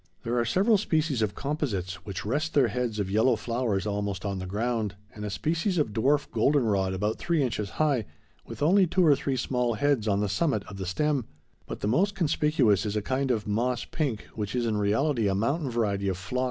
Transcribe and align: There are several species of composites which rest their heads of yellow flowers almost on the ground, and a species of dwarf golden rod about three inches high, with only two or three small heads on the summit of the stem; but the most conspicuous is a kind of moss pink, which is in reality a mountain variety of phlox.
There 0.23 0.35
are 0.39 0.45
several 0.45 0.79
species 0.79 1.21
of 1.21 1.35
composites 1.35 2.03
which 2.07 2.25
rest 2.25 2.55
their 2.55 2.69
heads 2.69 2.97
of 2.97 3.11
yellow 3.11 3.35
flowers 3.35 3.85
almost 3.85 4.25
on 4.25 4.39
the 4.39 4.47
ground, 4.47 4.95
and 5.13 5.23
a 5.23 5.29
species 5.29 5.77
of 5.77 5.93
dwarf 5.93 6.31
golden 6.31 6.63
rod 6.63 6.95
about 6.95 7.19
three 7.19 7.43
inches 7.43 7.69
high, 7.77 8.05
with 8.43 8.63
only 8.63 8.87
two 8.87 9.05
or 9.05 9.15
three 9.15 9.37
small 9.37 9.75
heads 9.75 10.07
on 10.07 10.19
the 10.19 10.27
summit 10.27 10.63
of 10.65 10.77
the 10.77 10.87
stem; 10.87 11.25
but 11.67 11.81
the 11.81 11.87
most 11.87 12.15
conspicuous 12.15 12.83
is 12.83 12.95
a 12.95 13.03
kind 13.03 13.29
of 13.29 13.45
moss 13.45 13.85
pink, 13.85 14.23
which 14.33 14.55
is 14.55 14.65
in 14.65 14.77
reality 14.77 15.27
a 15.27 15.35
mountain 15.35 15.69
variety 15.69 16.07
of 16.07 16.17
phlox. 16.17 16.39